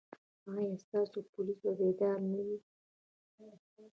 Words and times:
ایا 0.53 0.73
ستاسو 0.83 1.19
پولیس 1.33 1.57
به 1.63 1.71
بیدار 1.79 2.17
نه 2.31 2.39
وي؟ 2.45 2.57